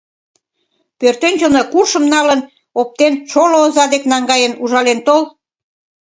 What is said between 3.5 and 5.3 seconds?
оза дек наҥгаен, ужален тол.